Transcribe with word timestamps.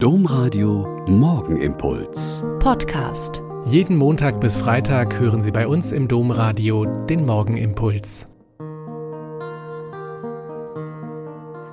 Domradio 0.00 1.04
Morgenimpuls. 1.08 2.44
Podcast. 2.60 3.42
Jeden 3.64 3.96
Montag 3.96 4.40
bis 4.40 4.56
Freitag 4.56 5.18
hören 5.18 5.42
Sie 5.42 5.50
bei 5.50 5.66
uns 5.66 5.90
im 5.90 6.06
Domradio 6.06 6.84
den 7.06 7.26
Morgenimpuls. 7.26 8.28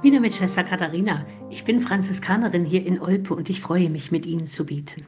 Wieder 0.01 0.19
mit 0.19 0.33
Schwester 0.33 0.63
Katharina. 0.63 1.23
Ich 1.51 1.65
bin 1.65 1.79
Franziskanerin 1.79 2.65
hier 2.65 2.83
in 2.83 2.99
Olpe 2.99 3.35
und 3.35 3.51
ich 3.51 3.61
freue 3.61 3.91
mich, 3.91 4.11
mit 4.11 4.25
Ihnen 4.25 4.47
zu 4.47 4.65
bieten. 4.65 5.05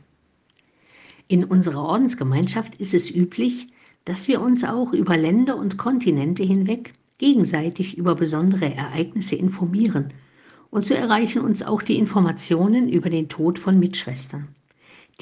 In 1.27 1.43
unserer 1.43 1.81
Ordensgemeinschaft 1.81 2.75
ist 2.75 2.93
es 2.93 3.09
üblich, 3.09 3.69
dass 4.05 4.27
wir 4.27 4.41
uns 4.41 4.63
auch 4.63 4.93
über 4.93 5.17
Länder 5.17 5.57
und 5.57 5.79
Kontinente 5.79 6.43
hinweg 6.43 6.93
gegenseitig 7.17 7.97
über 7.97 8.13
besondere 8.13 8.75
Ereignisse 8.75 9.37
informieren 9.37 10.13
und 10.77 10.85
so 10.85 10.93
erreichen 10.93 11.41
uns 11.41 11.63
auch 11.63 11.81
die 11.81 11.97
Informationen 11.97 12.87
über 12.87 13.09
den 13.09 13.29
Tod 13.29 13.57
von 13.57 13.79
Mitschwestern. 13.79 14.49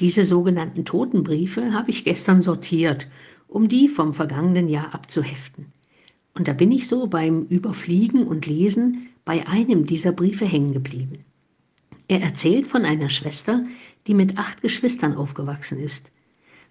Diese 0.00 0.22
sogenannten 0.22 0.84
Totenbriefe 0.84 1.72
habe 1.72 1.88
ich 1.88 2.04
gestern 2.04 2.42
sortiert, 2.42 3.08
um 3.48 3.66
die 3.66 3.88
vom 3.88 4.12
vergangenen 4.12 4.68
Jahr 4.68 4.94
abzuheften. 4.94 5.72
Und 6.34 6.46
da 6.46 6.52
bin 6.52 6.70
ich 6.70 6.88
so 6.88 7.06
beim 7.06 7.44
Überfliegen 7.44 8.26
und 8.26 8.44
Lesen 8.44 9.06
bei 9.24 9.48
einem 9.48 9.86
dieser 9.86 10.12
Briefe 10.12 10.44
hängen 10.44 10.74
geblieben. 10.74 11.24
Er 12.06 12.20
erzählt 12.20 12.66
von 12.66 12.84
einer 12.84 13.08
Schwester, 13.08 13.64
die 14.06 14.12
mit 14.12 14.36
acht 14.36 14.60
Geschwistern 14.60 15.16
aufgewachsen 15.16 15.80
ist. 15.80 16.10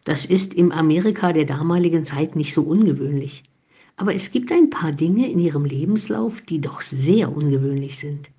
Das 0.04 0.26
ist 0.26 0.54
im 0.54 0.72
Amerika 0.72 1.34
der 1.34 1.46
damaligen 1.46 2.06
Zeit 2.06 2.36
nicht 2.36 2.54
so 2.54 2.62
ungewöhnlich. 2.62 3.42
Aber 3.98 4.14
es 4.14 4.30
gibt 4.30 4.52
ein 4.52 4.70
paar 4.70 4.92
Dinge 4.92 5.28
in 5.28 5.40
ihrem 5.40 5.66
Lebenslauf, 5.66 6.42
die 6.42 6.62
doch 6.62 6.84
sehr 6.84 7.36
ungewöhnlich 7.36 7.98
sind. 7.98 8.30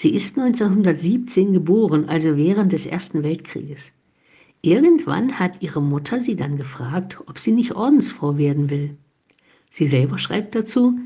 Sie 0.00 0.14
ist 0.14 0.38
1917 0.38 1.52
geboren, 1.52 2.08
also 2.08 2.36
während 2.36 2.70
des 2.70 2.86
Ersten 2.86 3.24
Weltkrieges. 3.24 3.90
Irgendwann 4.62 5.40
hat 5.40 5.60
ihre 5.60 5.82
Mutter 5.82 6.20
sie 6.20 6.36
dann 6.36 6.56
gefragt, 6.56 7.18
ob 7.26 7.40
sie 7.40 7.50
nicht 7.50 7.74
Ordensfrau 7.74 8.38
werden 8.38 8.70
will. 8.70 8.96
Sie 9.70 9.88
selber 9.88 10.18
schreibt 10.18 10.54
dazu, 10.54 10.96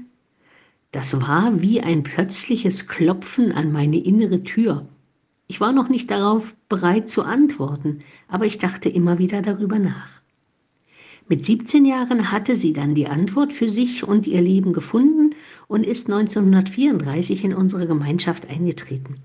das 0.91 1.19
war 1.23 1.63
wie 1.63 1.81
ein 1.81 2.03
plötzliches 2.03 2.87
Klopfen 2.87 3.51
an 3.51 3.73
meine 3.73 3.97
innere 3.97 4.43
Tür. 4.43 4.87
Ich 5.47 5.59
war 5.59 5.73
noch 5.73 5.89
nicht 5.89 6.11
darauf 6.11 6.55
bereit 6.69 7.09
zu 7.09 7.23
antworten, 7.23 8.01
aber 8.29 8.45
ich 8.45 8.59
dachte 8.59 8.91
immer 8.91 9.19
wieder 9.19 9.41
darüber 9.41 9.79
nach. 9.79 10.22
Mit 11.33 11.47
17 11.47 11.87
Jahren 11.87 12.31
hatte 12.31 12.57
sie 12.57 12.75
dann 12.75 12.95
die 12.95 13.07
Antwort 13.07 13.55
für 13.55 13.71
sich 13.71 14.05
und 14.05 14.27
ihr 14.27 14.43
Leben 14.43 14.75
gefunden 14.75 15.35
und 15.67 15.83
ist 15.83 16.11
1934 16.11 17.45
in 17.45 17.55
unsere 17.55 17.87
Gemeinschaft 17.87 18.51
eingetreten. 18.51 19.17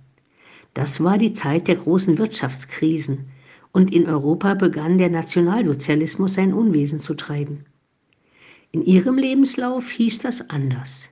Das 0.73 1.03
war 1.03 1.17
die 1.17 1.33
Zeit 1.33 1.67
der 1.67 1.75
großen 1.75 2.17
Wirtschaftskrisen 2.17 3.25
und 3.73 3.93
in 3.93 4.05
Europa 4.07 4.53
begann 4.53 4.97
der 4.97 5.09
Nationalsozialismus 5.09 6.35
sein 6.35 6.53
Unwesen 6.53 7.01
zu 7.01 7.13
treiben. 7.13 7.65
In 8.71 8.85
ihrem 8.85 9.17
Lebenslauf 9.17 9.91
hieß 9.91 10.19
das 10.19 10.49
anders. 10.49 11.09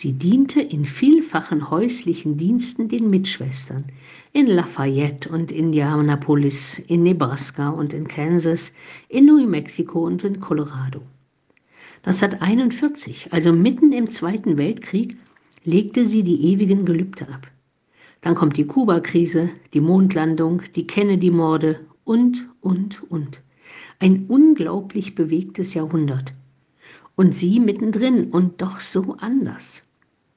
Sie 0.00 0.12
diente 0.12 0.60
in 0.60 0.84
vielfachen 0.84 1.70
häuslichen 1.70 2.36
Diensten 2.36 2.88
den 2.88 3.10
Mitschwestern 3.10 3.86
in 4.32 4.46
Lafayette 4.46 5.28
und 5.28 5.50
Indianapolis, 5.50 6.78
in 6.78 7.02
Nebraska 7.02 7.70
und 7.70 7.92
in 7.92 8.06
Kansas, 8.06 8.72
in 9.08 9.26
New 9.26 9.44
Mexico 9.48 10.06
und 10.06 10.22
in 10.22 10.38
Colorado. 10.38 11.02
1941, 12.04 13.32
also 13.32 13.52
mitten 13.52 13.90
im 13.90 14.08
Zweiten 14.08 14.56
Weltkrieg, 14.56 15.16
legte 15.64 16.06
sie 16.06 16.22
die 16.22 16.52
ewigen 16.52 16.84
Gelübde 16.84 17.28
ab. 17.30 17.50
Dann 18.20 18.36
kommt 18.36 18.56
die 18.56 18.68
Kuba-Krise, 18.68 19.50
die 19.74 19.80
Mondlandung, 19.80 20.62
die 20.76 20.86
Kennedy-Morde 20.86 21.80
und, 22.04 22.48
und, 22.60 23.02
und. 23.10 23.42
Ein 23.98 24.26
unglaublich 24.28 25.16
bewegtes 25.16 25.74
Jahrhundert. 25.74 26.34
Und 27.16 27.34
sie 27.34 27.58
mittendrin 27.58 28.30
und 28.30 28.62
doch 28.62 28.78
so 28.78 29.16
anders. 29.18 29.82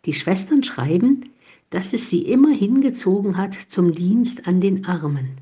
Die 0.05 0.13
Schwestern 0.13 0.63
schreiben, 0.63 1.29
dass 1.69 1.93
es 1.93 2.09
sie 2.09 2.23
immer 2.23 2.49
hingezogen 2.49 3.37
hat 3.37 3.53
zum 3.67 3.93
Dienst 3.93 4.47
an 4.47 4.59
den 4.59 4.85
Armen. 4.85 5.37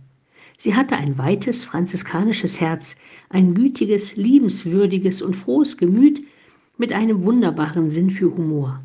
Sie 0.58 0.76
hatte 0.76 0.98
ein 0.98 1.18
weites 1.18 1.64
franziskanisches 1.64 2.60
Herz, 2.60 2.98
ein 3.30 3.54
gütiges, 3.54 4.18
liebenswürdiges 4.18 5.22
und 5.22 5.38
frohes 5.38 5.78
Gemüt 5.78 6.22
mit 6.78 6.92
einem 6.92 7.24
wunderbaren 7.24 7.88
Sinn 7.88 8.10
für 8.10 8.36
Humor. 8.36 8.82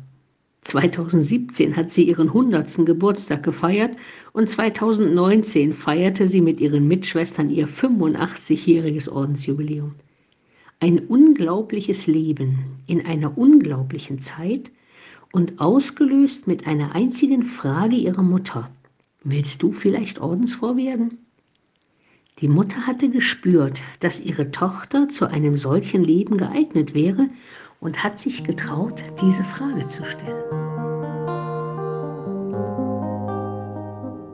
2017 0.61 1.75
hat 1.75 1.91
sie 1.91 2.07
ihren 2.07 2.29
100. 2.29 2.85
Geburtstag 2.85 3.43
gefeiert 3.43 3.97
und 4.31 4.49
2019 4.49 5.73
feierte 5.73 6.25
sie 6.25 6.39
mit 6.39 6.61
ihren 6.61 6.87
Mitschwestern 6.87 7.49
ihr 7.49 7.67
85-jähriges 7.67 9.09
Ordensjubiläum. 9.09 9.95
Ein 10.79 10.99
unglaubliches 10.99 12.07
Leben 12.07 12.59
in 12.87 13.05
einer 13.05 13.37
unglaublichen 13.37 14.21
Zeit– 14.21 14.71
und 15.35 15.59
ausgelöst 15.59 16.47
mit 16.47 16.65
einer 16.65 16.95
einzigen 16.95 17.43
Frage 17.43 17.97
ihrer 17.97 18.23
Mutter. 18.23 18.69
Willst 19.25 19.61
du 19.61 19.73
vielleicht 19.73 20.21
Ordensfrau 20.21 20.77
werden? 20.77 21.17
Die 22.39 22.47
Mutter 22.47 22.87
hatte 22.87 23.09
gespürt, 23.09 23.81
dass 23.99 24.21
ihre 24.21 24.51
Tochter 24.51 25.09
zu 25.09 25.25
einem 25.25 25.57
solchen 25.57 26.05
Leben 26.05 26.37
geeignet 26.37 26.93
wäre 26.93 27.27
und 27.81 28.01
hat 28.01 28.17
sich 28.17 28.45
getraut, 28.45 29.03
diese 29.21 29.43
Frage 29.43 29.85
zu 29.89 30.05
stellen. 30.05 30.41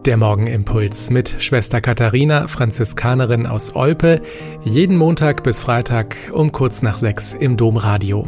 Der 0.06 0.18
Morgenimpuls 0.18 1.10
mit 1.10 1.36
Schwester 1.40 1.82
Katharina, 1.82 2.48
Franziskanerin 2.48 3.48
aus 3.48 3.76
Olpe, 3.76 4.22
jeden 4.64 4.98
Montag 4.98 5.42
bis 5.42 5.62
Freitag 5.62 6.16
um 6.32 6.52
kurz 6.52 6.84
nach 6.84 7.00
sechs 7.00 7.34
im 7.34 7.58
Domradio. 7.58 8.28